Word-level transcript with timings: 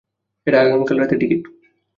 এটা 0.47 0.57
আগামীকাল 0.61 0.95
রাতের 0.99 1.19
টিকেট। 1.21 1.41